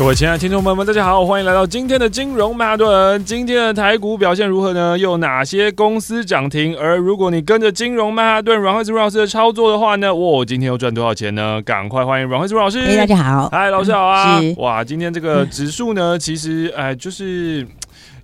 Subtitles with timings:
[0.00, 3.22] 各位亲爱的听众朋友们，大家好，欢迎来到今天的金融曼哈顿。
[3.22, 4.96] 今天的台股表现如何呢？
[4.96, 6.74] 又有哪些公司涨停？
[6.74, 10.14] 而如果你跟着金融曼哈顿阮慧珠老师的操作的话呢？
[10.14, 11.60] 哇，今天又赚多少钱呢？
[11.60, 12.80] 赶快欢迎阮慧珠老师。
[12.80, 14.38] 哎，大家好，嗨，老师好啊。
[14.40, 17.66] 嗯、哇，今天这个指数呢，其实哎，就是。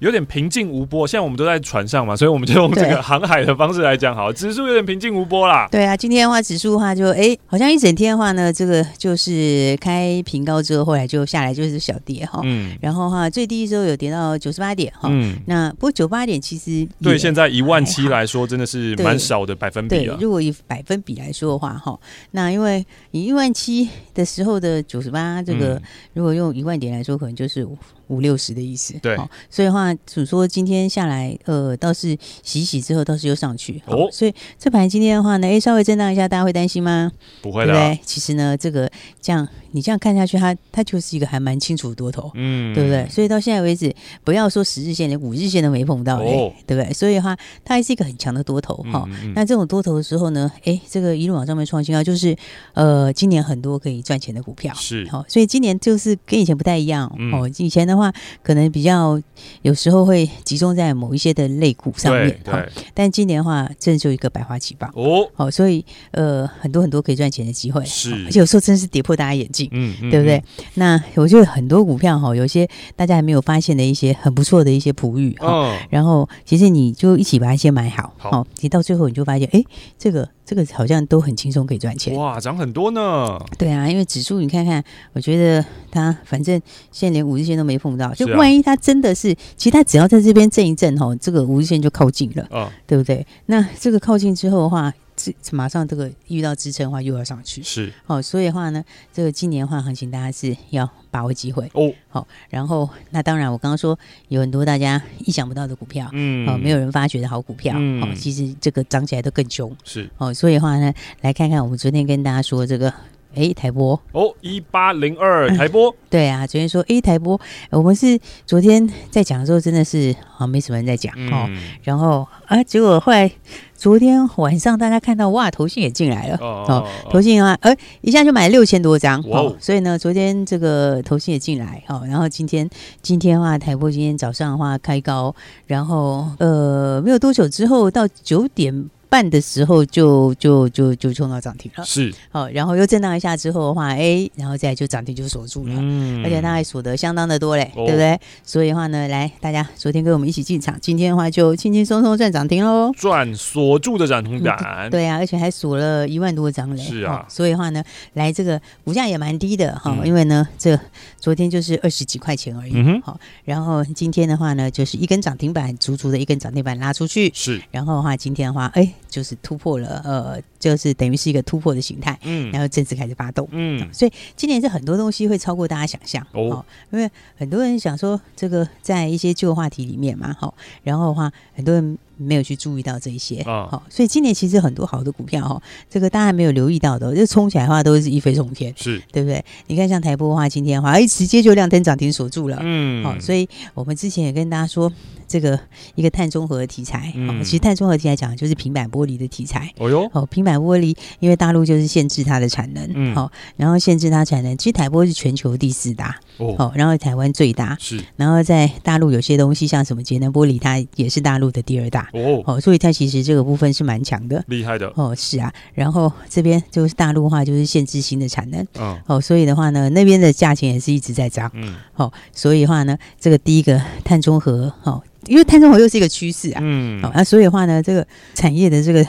[0.01, 5.69] 有点平静无波，现在我们都在船上嘛，所以我们就用这个航海的方式来讲，好，指数有点平静无波啦。
[5.71, 12.41] 对啊，今天的话，指数的话就哎，好像一整天的话呢，这个就是开平高之后，后来就下来就是小跌哈。
[12.45, 12.77] 嗯。
[12.81, 15.09] 然后的话，最低的时候有跌到九十八点哈。
[15.11, 15.37] 嗯。
[15.47, 20.17] 那不过九八点其实对现在一万七来说，真的是蛮少的百分比啊。
[20.17, 21.99] 对，如果以百分比来说的话哈，
[22.33, 25.81] 那因为以一万七的时候的九十八，这个
[26.13, 27.67] 如果用一万点来说，可能就是。
[28.09, 29.17] 五六十的意思，对，
[29.51, 37.11] 所以的话，只说今天下来，呃，倒是洗洗之后，倒是又上去，哦，所以这盘今天的话呢，哎，稍微震荡一下，大家会担心吗？
[37.43, 38.01] 不会的，对不对？
[38.05, 38.91] 其实呢，这个
[39.21, 39.47] 这样。
[39.73, 43.07] 你这样看下去，它它就是一个还蛮清楚的多头，嗯，对不对？
[43.11, 46.91] 所以到现在为止，不要说十日线，连五日线都没碰到，哦，对不对？
[46.95, 49.05] 所以的话，它还是一个很强的多头哈。
[49.09, 52.35] 嗯嗯，那这种多头的时候呢，哎，这个一路往上面创新高，就是
[52.73, 57.47] 呃，今年很多可以赚钱的股票是好，所以今年就是跟以前不太一样哦。
[57.59, 59.21] 以前的话，可能比较
[59.63, 62.69] 有时候会集中在某一些的类股上面，对，对。
[62.93, 69.69] 但今年的话，真的就一个百花齐放哦，好，所以呃，很多很多可以赚钱的机会是，而且有时候真是跌破大家眼镜。
[69.73, 70.43] 嗯，嗯，对不对？
[70.75, 79.63] 那我觉得很多股票哈，有些大家还没有发现的一些很不错的一些璞玉哈、哦，然后其实你就一起把它先买好，好，其实到最后你就发现，哎，
[79.99, 83.37] 这个这个好像都很轻松可以赚钱，哇，涨很多呢。
[83.59, 86.59] 对啊，因为指数你看看，我觉得它反正
[86.93, 93.27] 现在连五日线都没碰到，就万一它真的是，是啊、其实它只要在这边震一震吼，这个五日线就靠近了，啊、哦，对不对？
[93.47, 94.95] 那这个靠近之后的话。
[95.17, 101.91] 这马上这个遇到支撑的话，又要上去是哦，所以的话呢，这个今年的话行情，大家是要把握机会哦。
[102.09, 110.33] 好、哦，然后那当然，我刚刚说有很多大家意想不到的股票，嗯，哦，没有人发觉的好股票，嗯，哦，其实这个涨起来都更凶是哦。
[110.33, 112.93] 所以的话呢，来看看我们昨天跟大家说这个。
[113.35, 117.39] 哎，台波哦，一八零二台波、嗯， 对啊，昨天说哎，台波，
[117.69, 121.51] 我们是昨天在讲的时候，真的是好像没什么人在讲、嗯、哦。
[121.83, 123.31] 然后啊，结果后来
[123.77, 129.55] 昨天晚上大家看到哇，投信也进来了哦，哦，投信啊，哎，一下就买了六千多张哦。
[129.61, 132.03] 所以呢，昨天这个投信也进来哦。
[132.09, 132.69] 然后今天
[133.03, 135.35] 今天的话，台波今天早上的话开高，
[135.67, 138.91] 然后呃，没有多久之后到九点。
[139.09, 142.13] 半的时候就就就就冲到涨停了，是。
[142.31, 148.19] 好，然后又震荡一下之后的话，哎，然后再就涨停就锁住了，嗯，而且它还锁得相当的多嘞，哦，对不对？
[148.45, 157.83] 所以的话呢，来大家昨天跟我们一起进场，今天的话就轻轻松松赚涨停喽，赚锁住的涨停板，嗯，对啊，而且还锁了一万多张嘞，是啊，所以的话呢，
[158.15, 160.79] 来这个股价也蛮低的哈，嗯，因为呢，这
[161.19, 168.93] 昨天就是二十几块钱而已，好，嗯，然后今天的话呢，就是一根涨停板，足足的一根涨停板拉出去，是，然后的话，今天的话，哎。
[169.17, 181.97] 就是突破了，呃，就是等于是一个突破的形态，嗯，然后正式开始发动，嗯，所以今年是很多东西会超过大家想象，哦，因为很多人想说这个在一些旧话题里面嘛，好，然后的话很多人。
[182.19, 188.99] 没有去注意到这一些哦，好，所以今年其实很多好的股票哈，这个大家没有留意到的，就冲起来的话都是一飞冲天，是。
[189.13, 189.45] 对不对？
[189.67, 194.91] 你看像台玻的话，今天的话，哎，直接就亮灯涨停锁住了，嗯，好，所以我们之前也跟大家说，
[195.29, 195.61] 这个
[195.95, 229.07] 一个碳中和的题材，嗯，其实碳中和题材讲的就是平板玻璃的题材，哦哟，哦，平板玻璃，因为大陆就是限制它的产能，嗯，好，然后限制它产能，其实台玻是全球第四大，哦，好，然后台湾最大，是，然后在大陆有些东西像什么节能玻璃，它也是大陆的第二大，哦，哦，所以它其实这个部分是蛮强的，厉害的，哦，是啊，然后这边就是大陆的话就是限制新的产能，嗯，哦，所以的话呢，那边的价钱也是一直在涨，嗯，好，所以的话呢，这个第一个碳中和，哦，因为碳中和又是一个趋势啊，嗯，好，那所以的话呢，这个产业的这个。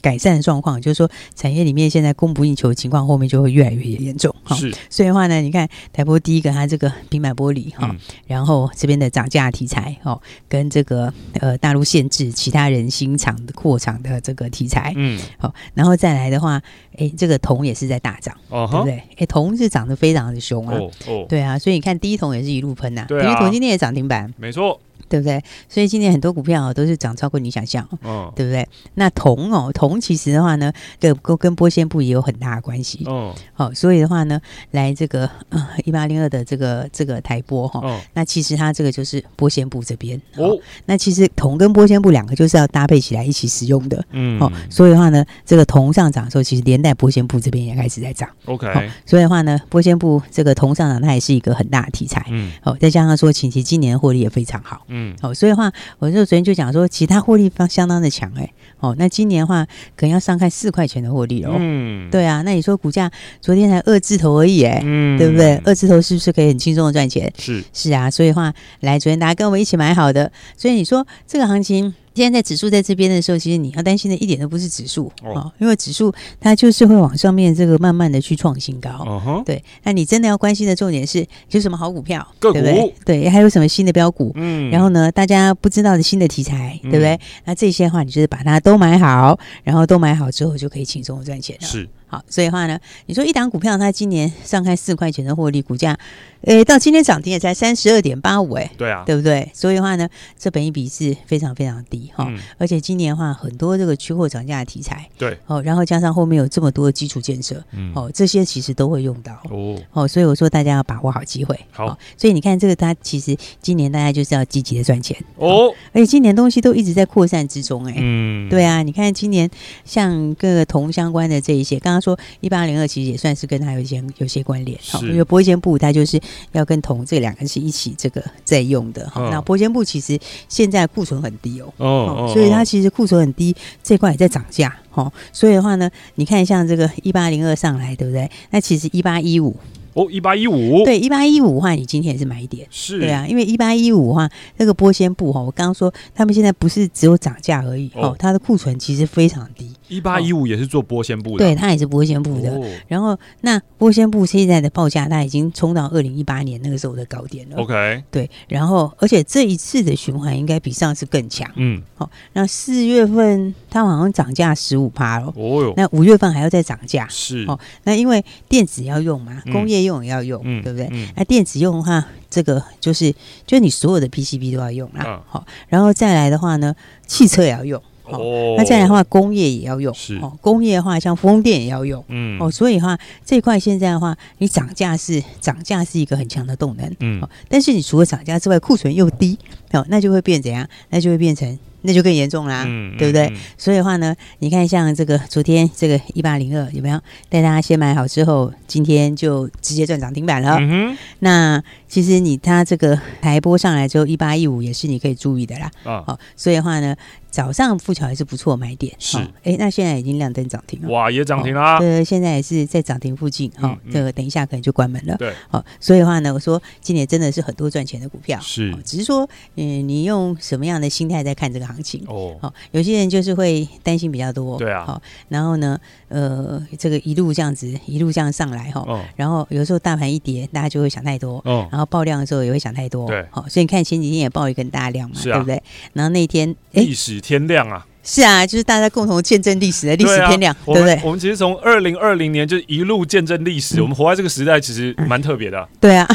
[0.00, 4.56] 改善的状况，就是说产业里面现在供不应求的情况，后面就会越来越严重哈。
[4.56, 16.60] 是，所以的话呢，你看台玻第一个，它这个平板玻璃哈，嗯、然后这边的涨价题材哦，跟这个呃大陆限制其他人新厂的扩厂的这个题材，嗯，好，然后再来的话，
[16.96, 19.02] 哎，这个铜也是在大涨，哦、对不对？
[19.18, 24.80] 哎，铜是涨得非常的凶啊，哦哦、对啊，所以你看第一铜也是一路喷呐、啊，第一铜今天也涨停板，没错。
[25.08, 25.42] 对不对？
[25.68, 28.68] 所以今年很多股票都是涨超过你想象，哦，对不对？
[28.94, 34.38] 那铜哦，铜其实的话呢，跟跟跟玻纤布也有很大的关系，哦，好，所以的话呢，
[34.72, 40.54] 来这个呃一八零二的这个这个台波哈，哦，那其实它这个就是玻纤布这边哦，
[40.84, 55.16] 那其实铜跟玻纤布两个就是要搭配起来一起使用的，嗯，哦，所以的话呢，这个铜上涨的时候，其实连带玻纤布这边也开始在涨，OK，所以的话呢，玻纤布这个铜上涨，它也是一个很大的题材，嗯，哦，再加上说，其实今年获利也非常好，嗯。
[55.20, 59.66] 好，哦，所以的话，我就昨天就讲说，其他获利方相当的强哎，哦，那今年的话，
[59.96, 61.56] 可能要上看四块钱的获利哦。
[61.58, 63.10] 嗯，对啊，那你说股价
[63.40, 65.56] 昨天才二字头而已哎，嗯，对不对？
[65.64, 67.32] 二字头是不是可以很轻松的赚钱？
[67.38, 71.94] 是是啊，所以话，来，昨天大家跟我们一起买好的，所以你说这个行情。
[72.14, 78.90] 现在在指数在这边的时候，其实你要担心的一点都不是指数哦，因为指数它就是会往上面这个慢慢的去创新高。
[78.90, 79.44] 哦、uh.
[79.44, 82.94] 对，那你真的要关心的重点是有什么好股票，对不对？
[83.04, 84.32] 对，还有什么新的标股？
[84.34, 87.14] 嗯，然后呢，大家不知道的新的题材，对不对？
[87.14, 91.66] 嗯、那这些的话，你就是把它都买好，然后都买好之后，就可以轻松的赚钱了。
[91.66, 91.88] 是。
[92.06, 92.76] 好，所以的话呢，
[93.06, 95.96] 你说一档股票，它今年上开四块钱的获利，股价，
[96.42, 99.50] 诶，到今天涨停也才三十二点八五，诶，对啊，对不对？
[99.54, 100.08] 所以的话呢，
[100.38, 109.34] 这本益比是非常非常低哈，哦嗯、而且今年的话，很多这个缺货涨价的题材，对，哦，然后加上后面有这么多的基础建设，嗯，哦，这些其实都会用到。
[109.50, 115.16] 哦，哦，所以我说大家要把握好机会，好、哦，所以你看这个，它其实今年大家就是要积极的赚钱。
[115.36, 119.48] 哦，哦，而且今年东西都一直在扩散之中，诶，嗯，对啊，你看今年
[119.84, 122.70] 像各个铜相关的这一些，刚刚说一八零。
[122.80, 126.18] 二其实也算是跟它有一些有些关联，好是，因为玻纤布它就是
[126.52, 130.18] 要跟铜这两个是一起这个在用的，哈、哦，那玻纤布其实
[130.48, 138.30] 现在库存很低哦，哦，所以它其实库存很低，这块也在涨价，哦，所以的话呢，你看像这个一八零二上来，对不对？
[138.50, 139.56] 那其实一八一五。
[139.94, 149.70] 哦，一八一五，对，一八一五的话，你今天也是买一点，是，对啊，因为一八一五的话，那个玻纤布哈，我刚刚说他们现在不是只有涨价而已，哦，它的库存其实非常低。
[149.88, 152.60] 一八一五也是做玻纤布的，对，它也是玻纤布的。
[152.86, 157.56] 然后那玻纤布现在的报价，它已经冲到二零一八年那个时候的高点了。
[157.56, 161.50] OK，对，然后而且这一次的循环应该比上次更强。
[161.56, 165.26] 嗯，好，那四月份它好像涨价十五趴了。
[165.34, 167.08] 哦哟，那五月份还要再涨价。
[167.08, 170.42] 是，哦，那因为电子要用嘛，工业用也要用。
[170.62, 170.88] 对不对？
[171.16, 173.12] 那电子用的话，这个就是，
[173.46, 175.22] 就是你所有的 PCB 都要用啦。
[175.28, 176.74] 好、然后再来的话呢，
[177.06, 177.82] 汽车也要用。
[178.04, 179.94] 哦，那再来的话，工业也要用。
[179.94, 182.04] 是哦，工业的话，像风电也要用。
[182.08, 186.96] 嗯，哦，所以的话，这块现在的话，你涨价是涨价是一个很强的动能。
[186.98, 189.38] 嗯，但是你除了涨价之外，库存又低，
[189.72, 190.68] 哦，那就会变怎样？
[190.88, 191.58] 那就会变成。
[191.82, 193.26] 那就更严重啦，嗯、对不对？
[193.26, 200.56] 嗯嗯、所以的话呢，你看像这个昨天这个一八零二有没有带大家先买好之后，今天就直接赚涨停板了。
[200.60, 205.70] 嗯、那其实你它这个台波上来之后，一八一五也是你可以注意的啦。
[205.84, 206.96] 啊、哦，所以的话呢。
[207.30, 209.18] 早上富桥还是不错买点，是。
[209.44, 222.36] 哎，那现在已经亮灯涨停了，哇，也涨停啦，对，现在也是在涨停附近哈，这个等一下可能就关门了，对，好，所以的话呢，我说今年真的是很多赚钱的股票，是，只是说，嗯，你用什么样的心态在看这个行情哦？
[222.42, 225.78] 好，有些人就是会担心比较多，对啊，好，然后呢，
[226.08, 228.84] 呃，这个一路这样子一路这样上来哈，
[229.16, 231.40] 然后有时候大盘一跌，大家就会想太多，
[231.70, 235.62] 然后爆量的时候也会想太多，对，好，所以你看前几天也爆一根大量嘛，对不对？
[235.92, 237.84] 然后那天历史天亮啊。
[238.02, 240.98] 是啊，就是大家共同见证历史的历史天亮，对不对？
[241.04, 245.68] 我们其实从二零二零年就一路见证历史，我们活在这个时代，其实蛮特别的。
[245.78, 246.08] 对啊，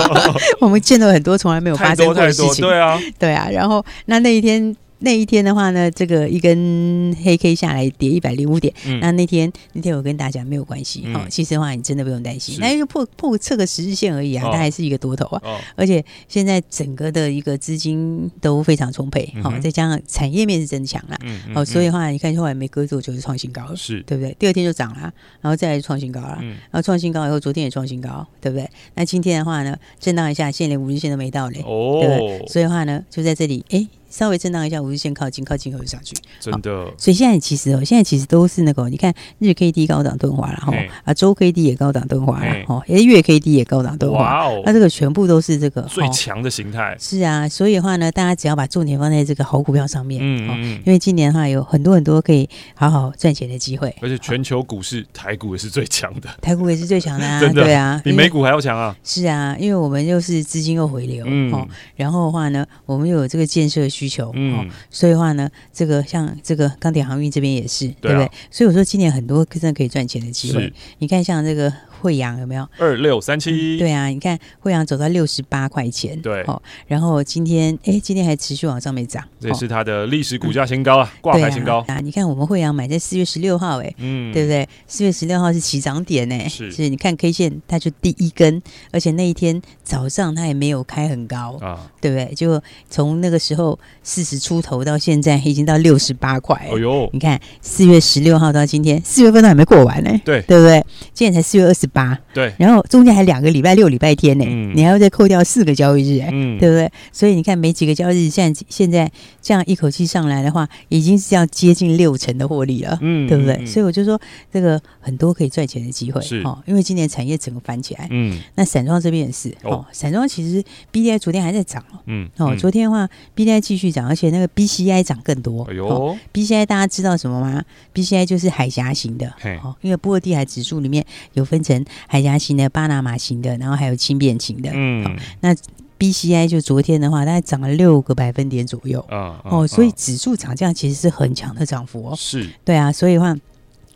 [0.58, 2.66] 我们见到很多从来没有发生过的事情。
[2.66, 3.48] 对啊，对啊。
[3.52, 4.74] 然后那那一天。
[4.98, 12.60] 那一天的话呢，这个一根黑 K 下来跌一百零五点，嗯、那那天那天我跟大家讲没有关系，好、嗯，其实的话你真的不用担心，是。
[12.60, 24.02] 那就破破测个十日线而已啊，它、哦、还是一个多头啊，哦、而且现在整个的一个资金都非常充沛，好、再加上产业面是真强了，嗯，好，所以的话你看后来没割住就是创新高了，是。
[24.06, 24.34] 对不对？
[24.38, 28.66] 第二天就涨了，然后再来创新高了，嗯、然后创新高以后昨天也创新高，对不对？
[28.94, 32.46] 那今天的话呢，震荡一下，现在连五日线都没到嘞，哦，对不对？
[32.46, 33.86] 所以的话呢，就在这里，哎。
[34.08, 36.86] 稍微震荡一下，五日线靠近，靠近后就上去，真的。
[36.96, 40.72] 所以现在其实哦，现在其实都是那个，你看日 K D 高档钝化了哈，
[41.04, 46.96] 啊周 K D 也高档钝化了哈，哎月 K D 也高档钝化，哇哦，那这个全部都是这个最强的形态。
[46.98, 58.96] 是啊，所以的话呢，大家只要把重点放在这个好股票上面，嗯嗯，因为今年的话有很多很多可以好好赚钱的机会，而且全球股市台股也是最强的，台股也是最强的啊， 对啊，比美股还要强啊。
[59.02, 64.68] 是啊，因为我们又是资金又回流，嗯，然后的话呢，我们又有这个建设需求，嗯。
[64.90, 68.30] 所以的话呢，这个像这个钢铁航运这边也是，对不对？
[68.50, 70.70] 所以我说今年很多真的可以赚钱的机会。
[70.98, 72.68] 你看像这个惠阳有没有？
[72.78, 73.78] 二六三七。
[73.78, 76.42] 对啊，你看惠阳走到六十八块钱，对。
[76.42, 81.98] 哦，然后今天哎，今天还持续往上面涨，这是它的历史股价新高啊，挂牌新高啊！
[82.00, 84.68] 你看我们惠阳买在四月十六号，哎，嗯，对不对？
[84.86, 86.70] 四月十六号是起涨点呢，是。
[86.70, 88.60] 是，你看 K 线，它就第一根，
[88.90, 92.34] 而且那一天早上它也没有开很高啊，对不对？
[92.34, 92.60] 就
[92.90, 97.10] 从那个时候四十出头到现在已经到六十八块，哎呦！
[97.12, 100.42] 你看四月十六号到今天，四月份都还没过完呢，对。
[100.42, 100.84] 对不对？
[101.12, 106.90] 今天才四月二十八，对，然后中间还两个礼拜六、礼拜天呢，你还要再扣掉四个交易日，哎，对不对？
[107.12, 109.10] 所以你看没几个交易日，现在现在
[109.42, 113.66] 这样一口气上来的话，已经是要接近六成的获利了，嗯，对不对？
[113.66, 114.20] 所以我就说
[114.52, 116.40] 这个很多可以赚钱的机会，是。
[116.42, 120.62] 哦，因为今年产业整个翻起来，嗯，那散装这边也是哦，散装其实
[120.92, 128.02] B D I 昨天还在涨哦，嗯，哦，昨天的话 B D I 继续涨，而且那个 B C I 涨更多，哎呦，B C I 大家知道什么吗？B
[128.02, 129.28] C I 就是海峡型的，
[129.62, 131.04] 哦，因为波罗的海指数里面
[131.34, 135.54] 有分成海峡型的、巴拿马型的，然后还有轻便型的，嗯，那
[135.98, 142.48] B C I 就昨天的话，大概涨了六个百分点左右，啊，哦，所以指数涨价其实是很强的涨幅哦，是。
[142.64, 143.36] 对啊，所以的话。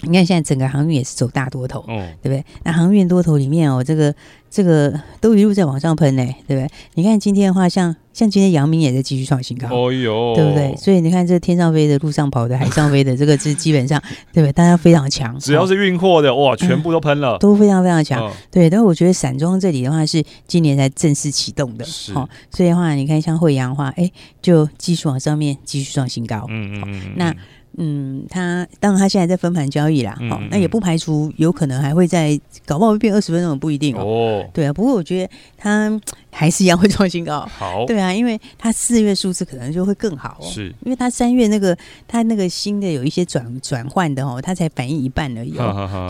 [0.02, 2.44] 你看，现在整个航运也是走大多头，哦，对不对？
[2.64, 4.14] 那航运多头里面哦，这个
[4.50, 6.68] 这个都一路在往上喷呢，对不对？
[6.94, 10.74] 你看今天的话，像像今天阳明也在继续创新高，哦哟，对不对？
[10.76, 14.00] 所以你看，这天上飞的、路上跑的、海上飞的， 这个是基本上，
[14.32, 14.52] 对不对？
[14.52, 18.30] 大家非常强，只要是运货的，哇，全部都喷了，都非常非常强。
[18.50, 22.12] 对，但是我觉得散装这里的话是今年才正式启动的，是。
[22.50, 24.10] 所以的话，你看像惠阳的话，哎，
[24.42, 27.34] 就继续往上面继续创新高，嗯嗯嗯，那。
[27.76, 34.02] 嗯，他当然他现在在分盘交易啦，好、嗯，那也不排除有可能还会在搞不好会变二十分钟，不一定哦。
[34.02, 36.00] 哦对啊，不过我觉得他
[36.30, 37.40] 还是一样会创新高。
[37.46, 41.76] 好，对啊，因为他四月数字可能就会更好哦，是，因为他三月那个
[42.08, 45.54] 他那个新的有一些转转换的哦，他才反应一半而已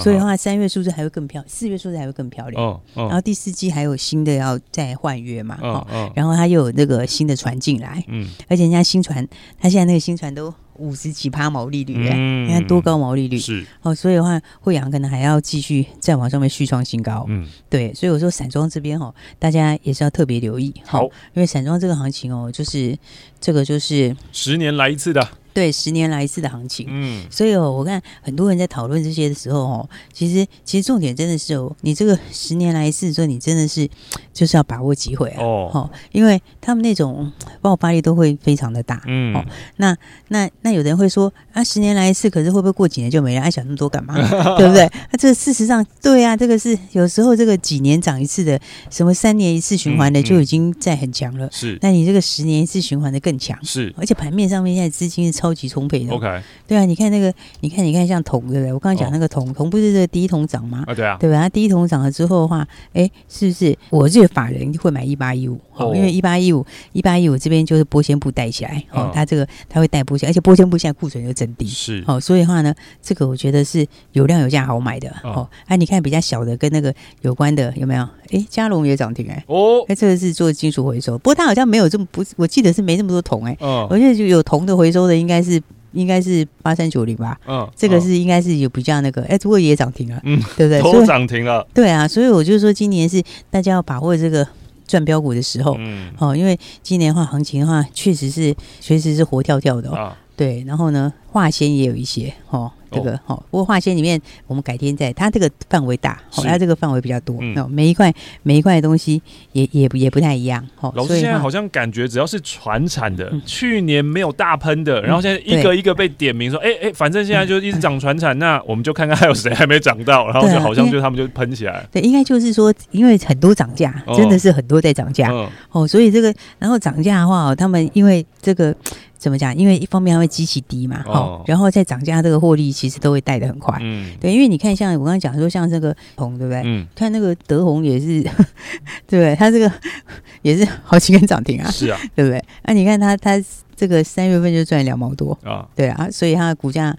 [0.02, 2.80] 所以的话三月数字还会更漂，四月数字还会更漂亮哦。
[2.94, 9.26] 哦，然后第四季还有新的要再换约嘛，哦，哦，然后他又有那个新的船进来，嗯，而且人家新船，
[9.60, 10.52] 他现在那个新船都。
[10.80, 13.38] 五十几趴毛利率，嗯，你看多高毛利率。
[13.38, 13.64] 是。
[13.82, 22.98] 哦，所以的话，惠阳可能还要继续再往上面续创新高，嗯，对，所以我说散装这边哦，大家也是要特别留意，好，因为散装这个行情哦，就是
[23.38, 25.28] 这个就是十年来一次的。
[25.52, 33.88] 对，十年来一次的行情，嗯，所以哦，我看很多人在讨论这些的时候哦，其实其实重点真的是哦，你这个十年来一次的时候，你真的是
[34.32, 37.30] 就是要把握机会啊，哦，因为他们那种
[37.60, 39.44] 爆发力都会非常的大，嗯，哦，
[39.76, 39.96] 那
[40.28, 43.40] 那那有人会说啊，十年来一次，可是会不会过几年就没了？
[43.40, 44.14] 还想那么多干嘛？
[44.56, 44.88] 对不对？
[45.10, 58.72] 那这事实上，对啊，这个是有时候这个几年涨一次的，什么三年一次循环的就已经在很强了，是，那你这个十年一次循环的更强，是，而且盘面上面现在资金是超级充沛的，OK，对啊，你看那个，你看，你看像铜，对不对？
[58.74, 60.84] 我刚刚讲那个铜，铜不是这个第一桶涨吗？
[60.86, 61.40] 啊，对啊，对吧？
[61.40, 65.58] 它第一桶涨了之后的话，哎，是不是我这个法人会买一八一五？
[65.76, 78.06] 哦，因为一八一五，一八一五这边就是玻纤布带起来，哦，它这个它会带玻纤，而且玻纤布现在库存又增低，是，哦，所以的话呢，这个我觉得是有量有价好买的，哦，哎，你看比较小的跟那个有关的有没有？
[78.32, 85.62] 哎，嘉龙也涨停哎，哦，哎，这个是做金属回收，不过它好像没有这么不，我记得是没那么多铜哎，哦，我觉得就有铜的回收的应该是。
[85.92, 90.80] 应该是八三九零吧，嗯，这个是应该是有比较那个，哎，不过也涨停了，嗯，对不对？
[90.80, 93.20] 都涨停了，对啊，所以我就说今年是
[93.50, 94.46] 大家要把握这个
[94.86, 102.70] 赚标股的时候，嗯，哦，因为今年的话行情的话，确实是随时是活跳跳的，哦，对，然后呢，化纤也有一些，哦。
[102.92, 105.12] 这个哦，不过化纤里面，我们改天再。
[105.12, 107.40] 它这个范围大，哦，它这个范围比较多。
[107.54, 109.22] 那每一块每一块东西
[109.52, 110.66] 也也也不太一样。
[110.80, 121.86] 哦，老师现在好像感觉只要是传产的，去年没有大喷的，然后现在一个一个被点名说，哎哎，反正现在就一直涨传产，那我们就看看 还有谁还没涨到，然后就好像就他们就喷起来。
[121.92, 125.30] 对，应该就是说，因为很多涨价，真的是很多在涨价。
[125.70, 128.74] 哦，所以这个然后涨价的话，他们因为这个。
[129.20, 129.54] 怎么讲？
[129.54, 136.62] 因为一方面它会激起低嘛，哦，然后再涨价，这个获利其实都会带的很快，嗯，对，因为你看，像我刚刚讲说，像这个红，对不对？
[136.64, 138.22] 嗯， 看那个德宏也是，
[139.06, 139.34] 对不对？
[139.36, 139.72] 它这个
[140.42, 142.42] 也是好几根涨停啊，是啊，对不对？
[142.64, 143.42] 那你看它它。
[143.76, 146.94] 这个三月份就赚两毛多啊，对啊，所以它的股价。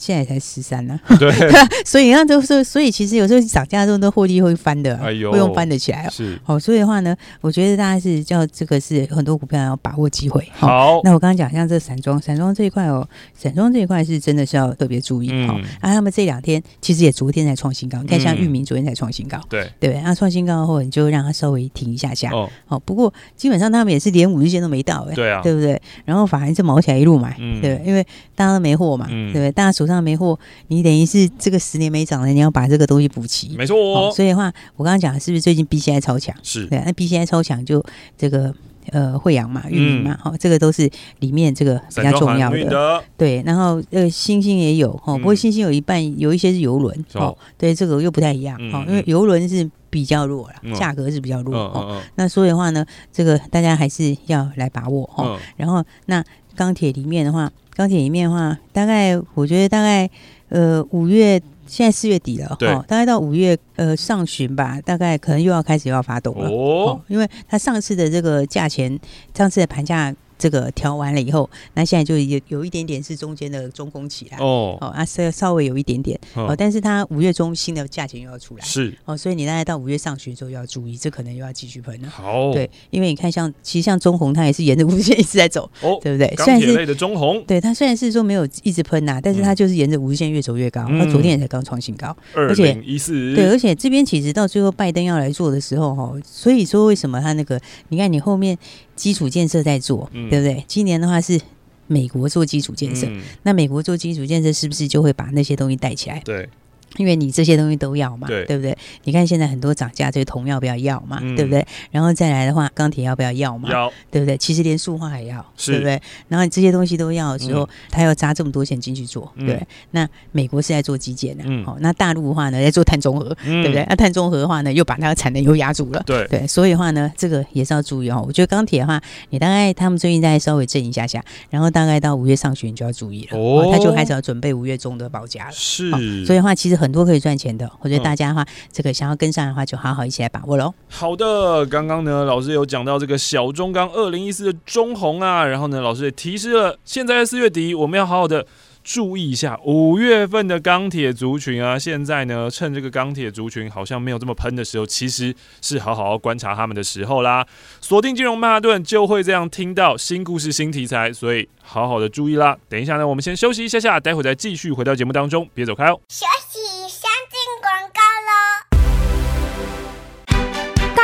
[0.00, 1.30] 现在才十三呢， 对，
[1.84, 6.10] 所以你看，就是所以其实有时候涨价的时候，那获利会翻的，哎呦，会用翻得起来哦。
[6.10, 10.48] 是，好，所以的话呢，我觉得大家是叫这个是很多股票要把握机会。
[10.54, 15.30] 好，那我刚刚讲像这散装，散装这一块哦，散装这一块是真的是要特别注意。
[15.46, 19.70] 好，啊，他们这两天其实也昨天才创新高，你看像域名昨天才创新高，对。
[19.78, 22.30] 对，那创新高后你就让它稍微停一下下。
[22.32, 25.80] 哦，好，不过基本上他们也是连五日线都没到，哎，对啊，对不对？
[26.04, 28.04] 然后反而是毛起来一路买，对，因为
[28.34, 29.52] 大家都没货嘛，对不对？
[29.52, 33.56] 大家手上没货，你等于是这个十年没涨了，你要把这个东西补齐。
[33.56, 36.34] 没错、哦，所以的话，我刚刚讲的是不是最近 BCI 超强？
[36.42, 37.84] 是对，那 BCI 超强就
[38.16, 38.54] 这个
[38.90, 42.64] 呃惠阳嘛、玉林嘛，哈、嗯，这个都是里面这个比较重要的。
[42.64, 52.00] 的对，然后呃星星也有哈，不过星星有一半有一些是游轮哦，对，这个又不太一样哦，因为游轮是比较弱了，价格是比较弱哦。
[52.14, 55.38] 那所以的话呢，这个大家还是要来把握哈。
[55.56, 57.50] 然后那钢铁里面的话。
[57.76, 60.10] 钢铁里面的话，大概我觉得大概
[60.50, 69.00] 呃五月，现在四月底了，对哦，大概到五月呃上旬吧，大概可能又要开始又要发动了哦，哦，因为它上次的这个价钱，
[69.34, 70.14] 上次的盘价。
[70.40, 74.38] 这个调完了以后，那现在就有有一点点是中间的中空期了。
[74.40, 76.18] 哦，哦，啊稍稍微有一点点。
[76.34, 78.92] 哦，但是它五月中新的价钱又要出来是。
[79.04, 82.08] 哦，所以你大概到五月上旬之后要注意，这可能又要继续喷了。
[82.08, 86.26] 好，对，因为你看像其实像中红它也是沿着五日线一直在走哦，对不对？
[86.36, 93.34] 钢铁类的中红，对它虽然是说没有一直喷呐，但是它就是沿着五日线越走越高，它昨天也才刚创新高，而且一四。
[93.34, 98.56] 对，而且这边其实到最后拜登要来做的时候哈，所以说为什么它那个你看你后面。
[99.00, 100.62] 基础建设在做，对不对？
[100.68, 101.40] 今年的话是
[101.86, 106.20] 美国做基础建设，嗯、那美国做基础建设是不是就会把那些东西带起来？
[106.24, 106.48] 对。
[106.96, 108.76] 因为你这些东西都要嘛，对，对不对？
[109.04, 111.64] 你看现在很多涨价，这个铜要不要要嘛，嗯、对不对？
[111.90, 113.70] 然后再来的话，钢铁要不要要嘛？
[113.70, 114.36] 要，对不对？
[114.36, 116.00] 其实连塑化也要，对不对？
[116.28, 119.66] 然后你这些东西都要的时候，他、嗯、要扎这么多钱进去做，对，对。
[119.92, 123.86] 那美国是在做基建的，嗯，好，那大陆的话呢，在做碳中和，嗯、对不对？
[123.88, 126.46] 那碳中和的话呢，又把那个产能又压住了，对对。
[126.46, 128.24] 所以的话呢，这个也是要注意哦。
[128.26, 135.90] 我觉得钢铁的话，你大概他们最近在稍微震一下下，然后大概到五月上旬就要注意了，哦，他就开始要准备五月中的报价了，是。
[136.24, 137.70] 所以的话，其实很多可以赚钱的。
[137.80, 140.72] 我觉得大家的话，嗯、这个想要跟上的话，就好好一起来把握喽。
[140.88, 148.46] 好的，刚刚呢，老师有讲到这个小中钢二零一四的中红啊，然后呢，老师也提示了，现在四月底我们要好好的
[148.82, 151.78] 注意一下五月份的钢铁族群啊。
[151.78, 157.46] 现在呢，趁这个钢铁族群好像没有这么喷的时候，其实是好好观察他们的时候啦。
[157.80, 162.56] 锁定金融曼哈顿就会这样听到新故事、新题材，所以好好的注意啦。
[162.68, 166.00] 等一下呢，我们先休息一下下，待会再继续回到节目当中，别走开哦。
[166.08, 166.59] 休息。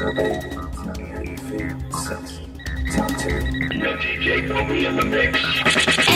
[0.00, 2.40] survey, tell me how you feel, such,
[2.90, 3.42] tell to.
[3.76, 6.09] No DJ, put me in the mix.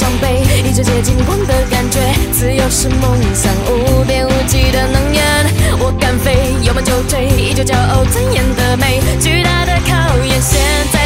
[0.00, 2.00] 伤悲，一直接近光的感觉。
[2.32, 5.22] 自由是梦想，无边无际的能源。
[5.78, 8.98] 我敢飞，有梦就追，依旧骄傲尊严的美。
[9.20, 10.58] 巨大的考验，现
[10.90, 10.99] 在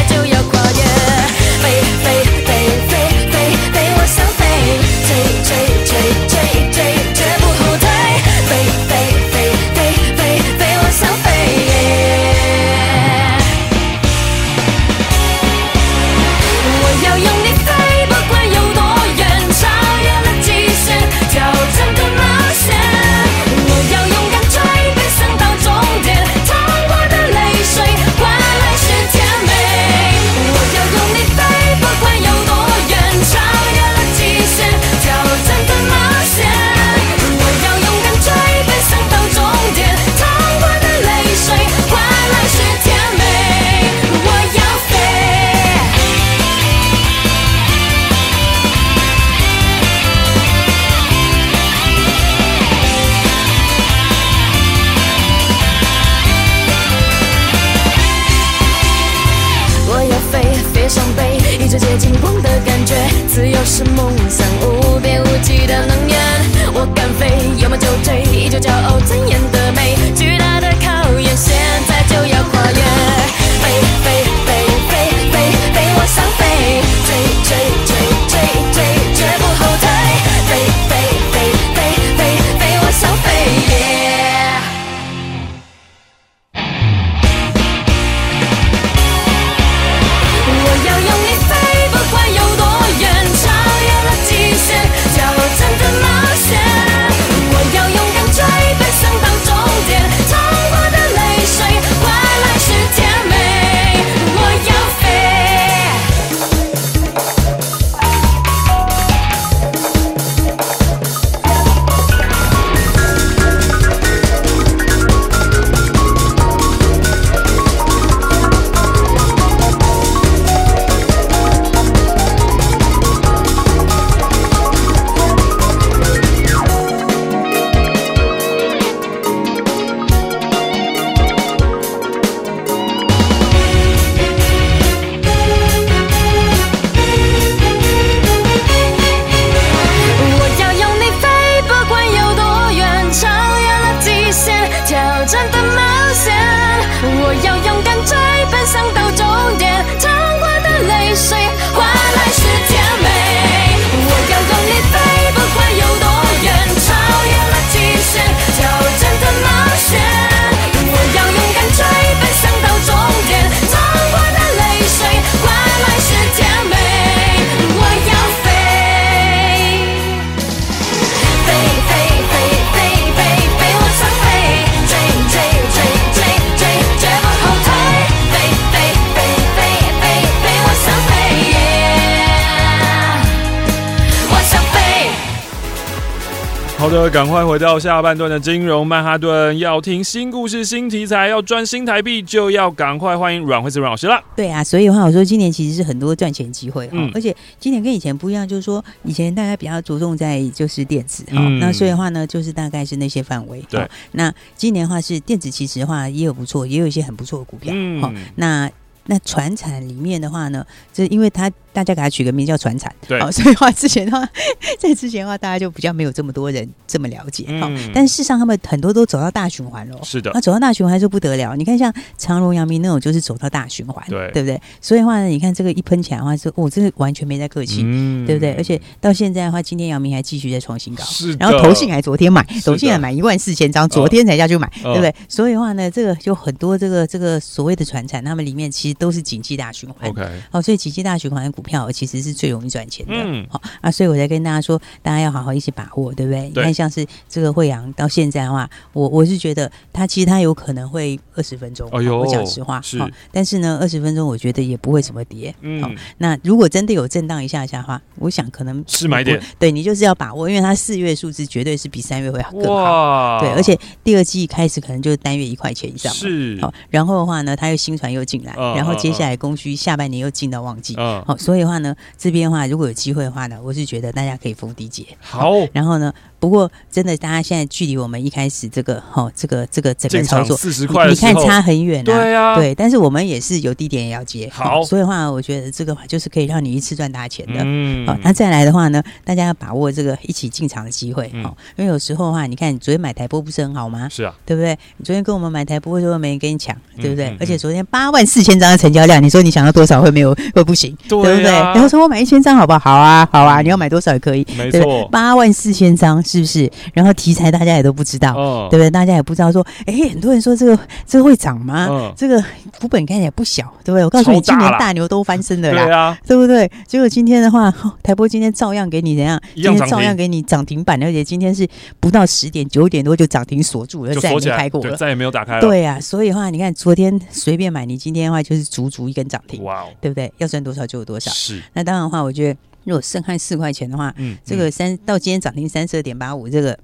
[186.77, 194.21] 好的，赶快回到下半段的金融曼哈顿，要听新故事、新题材，要赚新台币，就要赶快欢迎阮慧慈阮老师了。
[194.35, 203.63] 对啊，所以的话，我说今年其实是很多赚钱机会哈，嗯、而且今年跟以前不一样，就是说以前大家比较着重在就是电子哈，嗯、那所以的话呢，就是大概是那些范围。
[203.69, 207.73] 对，那今年的话是电子，其实的话也有不错，也有一些很不错的股票。
[207.75, 208.69] 嗯好、嗯，那
[209.05, 211.49] 那船产里面的话呢，这因为它。
[211.75, 214.25] 大家给他取个名叫传产，对，好，所以话之前的话，
[214.79, 221.53] 在之前的话，大家就比较没有这么多人这么了解，好、嗯，但事实上他们很多都走到大循环了，是的，那走到大循环就不得了。
[221.57, 224.59] 你看像长荣、阳明那种，就是走到大循环，对，对不对？
[224.79, 228.53] 所以的话呢，你看这个一喷起来的话，是哦，这个完全没在客气，嗯、对不对？
[228.53, 235.13] 而且到现在的话，今天阳明还继续在创新高，是的，然后投信还昨天买，投信还买一万四千张，昨天才下去买，哦、对不对？
[235.27, 242.55] 所以的话呢，这个就很多这个这个所谓的传产，他们里面其实都是景气大循环，OK，好，所以景气大循环的股票其实是最。
[242.55, 246.49] 容易赚钱的，嗯，好啊，所以我才跟大家说，大家要好好一起把握，对不对？
[246.51, 252.97] 对，你看，像是这个惠阳到现在的话，我我是觉得它其实它有可能会二十分钟，哎呦，我讲实话，是，
[253.31, 273.15] 但是呢，二十分钟我觉得也不会怎么跌，嗯，好，那如果真的有震荡一下下的话，我想可能是买点，对你就是要把握，因为它四月数字绝对是比三月会更好，对，而且第二季开始可能就是单月一块钱以上，是，好，然后的话呢，它又新船又进来，然后接下来供需下半年又进到旺季，嗯，好，所以的话呢，这边的话如果有机会。
[273.15, 275.05] 会的话呢，我是觉得大家可以逢低接。
[275.21, 276.13] 好，然后呢，
[276.45, 282.05] 不过真的，大家现在距离我们一开始这个哈，这个这个整个操作四十块，你看差很远啊。
[282.05, 284.47] 对啊，对，但是我们也是有低点也要接。
[284.53, 287.55] 好， 所以的话，我觉得这个就是可以让你一次赚大钱的。
[287.63, 291.31] 嗯，好，那再来的话呢，大家要把握这个一起进场的机会。
[291.41, 294.07] 好，因为有时候的话，你看你昨天买台波不是很好吗？
[294.07, 294.77] 是啊，对不对？
[294.97, 297.35] 你昨天跟我们买台波为什么没人跟你抢，对不对？
[297.39, 301.43] 而且昨天八万四千张的成交量，你说你想要多少会没有会不行， 对不对？
[301.43, 302.79] 然后说我买一千张好不好？
[302.85, 306.71] 好啊，好啊，你要买多少也可以，没错，八万四千张是不是？
[306.93, 308.33] 然后题材大家也都不知道，
[308.69, 308.89] 对不对？
[308.89, 312.13] 大家也不知道说，哎，很多人说这个这个会涨吗？
[312.15, 312.43] 这个
[312.79, 314.03] 股本看起来不小，对不对？
[314.03, 316.69] 我告诉你，今年大牛都翻身的啦，对不对？
[316.87, 319.41] 结果今天的话，台波今天照样给你怎样？
[319.55, 321.67] 今天照样给你涨停板，而且今天是
[321.99, 325.61] 不到十点九点多就涨停锁住了，再也没开过了，再也没有打开了。
[325.61, 330.31] 对啊，所以的话，你看昨天随便买，你今天的话就是足足一根涨停，哇，对不对？
[330.37, 331.31] 要赚多少就有多少。
[331.31, 332.59] 是，那当然的话，我觉得。
[332.85, 336.77] 如果剩下四块钱的话，嗯，这个三到今天涨停三十二点八五，这个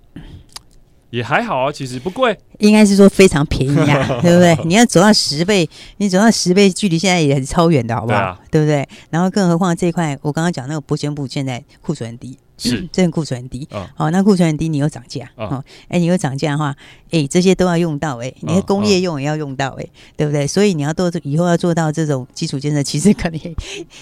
[1.11, 4.57] 也还好啊，其实不贵，应该是说非常便宜啊， 对不对？
[4.65, 8.37] 你要走到十倍，你走到十倍，距离现在也是超远的，好不好？
[8.49, 8.87] 对不对？
[9.09, 12.37] 然后更何况这一块，我刚刚讲那个保险部现在库存低。
[12.63, 13.67] 是， 真的库存很低。
[13.97, 16.75] 哦，那库存很低，你又涨价，哦，哎，你又涨价的话，
[17.09, 20.45] 哎，这些都要用到，哎，你的工业用也要用到，哎，对不对？
[20.45, 23.39] 所以你要做以后要做到这种基础建设，其实可能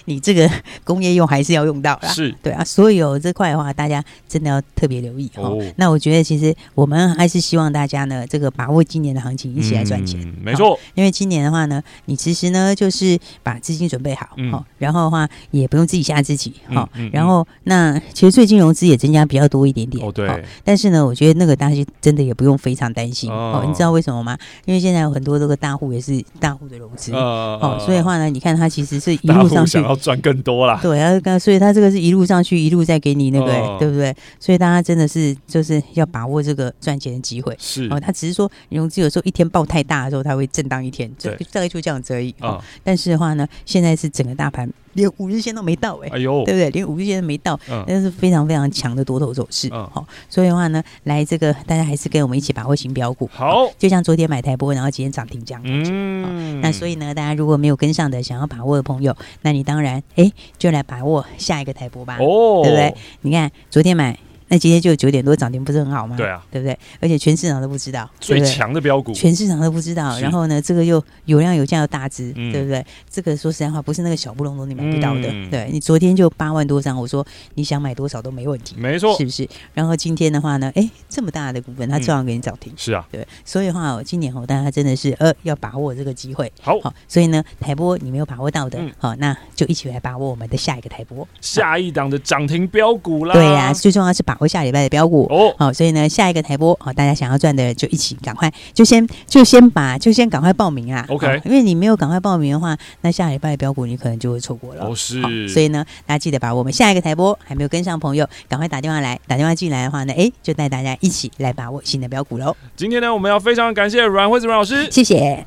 [0.04, 0.52] 你这个
[0.84, 2.10] 工业用还是要用到啦。
[2.10, 5.58] 是对啊，所以有这块的话，大家真的要特别留意哦。
[5.78, 10.20] 那我觉得其实我们还是希望大家呢，这个把握今年的行情，一起来赚钱。
[10.42, 23.64] 没错，因为今年的话呢，你其实呢就是把资金准备好，好，然后的话也不用自己吓自己，好，然后那其实最近融资也增加比较多一点点，哦对，但是呢，我觉得那个大家真的也不用非常担心哦。
[23.68, 24.38] 你知道为什么吗？
[24.66, 34.16] 因为现在有很多这个大户也是大户的融资，哦，所以的话呢，你看它其实是一路上去想要赚更多啦，对，然后所以它这个是一路上去，一路在给你那个，对不对？
[34.40, 38.00] 所以大家真的是就是要把握这个赚钱的机会，是哦。
[38.00, 42.34] 它只是说融资有时候一天爆太大的时候，它会震荡一天，这大概就这样子而已。
[42.40, 44.72] 哦，但是的话呢，现在是整个大盘。
[44.94, 46.70] 连五日线都没到哎，哎呦，对不对？
[46.72, 49.70] 连五日线都没到，那是非常非常强的多头走势。
[49.70, 53.30] 好，所以的话呢，来这个大家还是跟我们一起把握新标股。
[53.32, 55.62] 好，就像昨天买台波，然后今天涨停这样。
[55.64, 62.18] 嗯，那所以呢，大家如果没有跟上的，想要把握的朋友，那你当然哎，就来把握下一个台波吧。
[62.20, 62.96] 哦，对不对？
[63.22, 64.18] 你看昨天买。
[64.50, 66.18] 那今天就九点多涨停，不是很好吗？
[66.18, 66.78] 对啊，对不对？
[67.00, 70.20] 而且全市场都不知道最强的标股，全市场都不知道。
[70.20, 72.86] 然后呢，这个又有量有价又大只，对不对？
[73.10, 75.22] 这个说实在话，不是那个小不隆咚你买不到的。
[75.50, 79.48] 对，你昨天就八万多张，我说你想买多少都没问题，没错，是不是？
[79.74, 82.74] 然后今天的话呢，哎，这么大的股份，它照样给你涨停。
[82.76, 83.26] 是啊，对。
[83.46, 86.52] 所以的话，今年哦，大家真的是呃要把握这个机会。
[86.62, 86.94] 好，好。
[87.08, 93.34] 所以呢，台波你没有把握到的，好，那就一起来把握我们的下一个台波，下一档的涨停标股啦。
[93.34, 95.28] 对呀，最重要是把握下礼拜的标股。
[95.30, 101.06] 哦，好，所以呢，下一个台播，好，大家想要赚的就一起赶快，就先就先把就先赶快报名啊。
[101.10, 104.86] OK，因为你没有赶快报名的话，那下礼拜的标股你可能就会错过了。
[104.86, 112.56] 哦，是，所以呢，大家记得把我们下一个台播还没有跟上朋友，赶快打电话来，打电话进来的话呢，哎，就带大家一起来把握新的标股喽。
[112.76, 115.46] 今天呢，我们要非常感谢阮惠子阮老师，谢谢。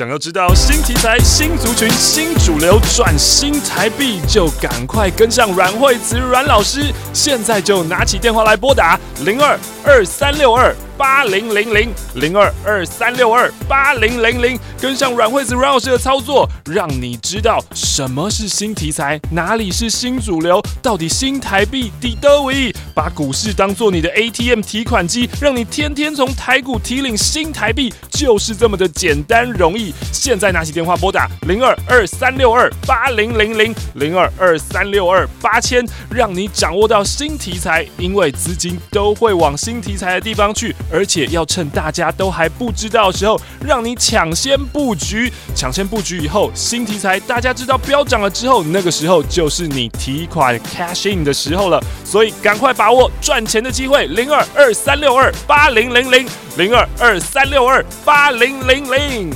[0.00, 6.90] 想要知道新题材、新族群、新主流转新台币，就赶快跟上阮惠慈阮老师。
[7.12, 22.70] 现在就拿起电话来拨打零二二三六二八零零零零二二三六二八零零零，跟上阮惠慈阮老师的操作，让你知道什么是新题材，哪里是新主流，到底新台币抵得为？
[22.94, 29.94] 把股市当做你的 ATM 提款机，让你天天从台股提领新台币，就是这么的简单容易。
[30.12, 45.32] 现在拿起电话拨打零二二三六二八零零零零二二三六二八千，让你掌握到新题材，因为资金都会往新题材的地方去，而且要趁大家都还不知道的时候，让你抢先布局。
[45.54, 51.80] 抢先布局以后，新题材大家知道飙涨了之后，那个时候就是你提款 cash in 的时候了。
[52.04, 56.26] 所以赶快把握赚钱的机会，零二二三六二八零零零
[56.56, 59.30] 零二二三六二八零零零。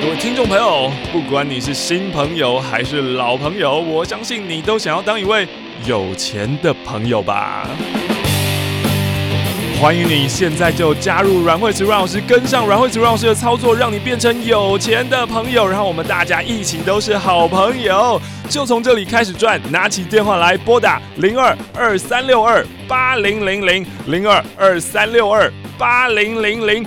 [0.00, 5.48] 各位听众朋友，不管你是新朋友还是老朋友，我相信你都想要当一位
[5.86, 7.66] 有钱的朋友吧。
[9.80, 19.60] 欢迎你现在就加入阮慧慈阮老师，跟上阮慧慈阮老师的操作，让你变成有钱的朋友，然后我们大家一起都是好朋友，就从这里开始赚。
[19.70, 26.86] 拿起电话来拨打零二二三六二八零零零零二二三六二八零零零。